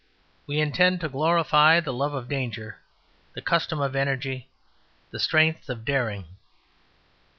[0.47, 2.79] We intend to glorify the love of danger,
[3.33, 4.49] the custom of energy,
[5.11, 6.25] the strengt of daring.